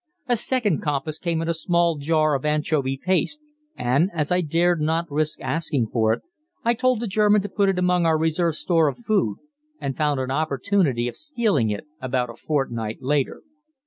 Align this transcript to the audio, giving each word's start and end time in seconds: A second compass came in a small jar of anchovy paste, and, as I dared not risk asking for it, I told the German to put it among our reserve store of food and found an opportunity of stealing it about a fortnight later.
A 0.27 0.35
second 0.35 0.81
compass 0.81 1.19
came 1.19 1.43
in 1.43 1.47
a 1.47 1.53
small 1.53 1.95
jar 1.99 2.33
of 2.33 2.43
anchovy 2.43 2.97
paste, 2.97 3.39
and, 3.77 4.09
as 4.15 4.31
I 4.31 4.41
dared 4.41 4.81
not 4.81 5.05
risk 5.11 5.39
asking 5.41 5.89
for 5.93 6.11
it, 6.11 6.23
I 6.65 6.73
told 6.73 7.01
the 7.01 7.07
German 7.07 7.43
to 7.43 7.49
put 7.49 7.69
it 7.69 7.77
among 7.77 8.07
our 8.07 8.17
reserve 8.17 8.55
store 8.55 8.87
of 8.87 8.97
food 8.97 9.37
and 9.79 9.95
found 9.95 10.19
an 10.19 10.31
opportunity 10.31 11.07
of 11.07 11.15
stealing 11.15 11.69
it 11.69 11.85
about 12.01 12.31
a 12.31 12.35
fortnight 12.35 13.03
later. 13.03 13.43